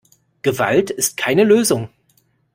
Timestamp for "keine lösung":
1.15-1.89